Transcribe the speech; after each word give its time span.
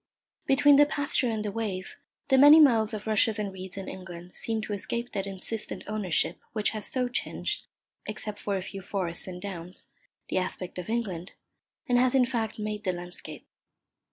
Between 0.47 0.77
the 0.77 0.87
pasture 0.87 1.29
and 1.29 1.45
the 1.45 1.51
wave, 1.51 1.95
the 2.29 2.37
many 2.39 2.59
miles 2.59 2.91
of 2.91 3.05
rushes 3.05 3.37
and 3.37 3.53
reeds 3.53 3.77
in 3.77 3.87
England 3.87 4.33
seem 4.33 4.59
to 4.63 4.73
escape 4.73 5.11
that 5.11 5.27
insistent 5.27 5.83
ownership 5.85 6.39
which 6.53 6.71
has 6.71 6.87
so 6.87 7.07
changed 7.07 7.67
(except 8.07 8.39
for 8.39 8.57
a 8.57 8.63
few 8.63 8.81
forests 8.81 9.27
and 9.27 9.39
downs) 9.39 9.91
the 10.29 10.39
aspect 10.39 10.79
of 10.79 10.89
England, 10.89 11.33
and 11.87 11.99
has 11.99 12.15
in 12.15 12.25
fact 12.25 12.57
made 12.57 12.83
the 12.83 12.91
landscape. 12.93 13.45